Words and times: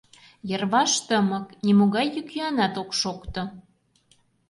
Йырваш 0.49 0.93
тымык, 1.07 1.47
нимогай 1.65 2.07
йӱк-йӱанат 2.15 2.75
ок 2.81 2.89
шокто... 2.99 3.41